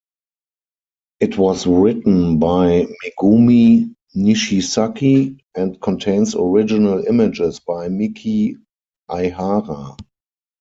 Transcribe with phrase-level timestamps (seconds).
[1.19, 8.57] It was written by Megumi Nishizaki and contains original images by Miki
[9.11, 9.95] Aihara.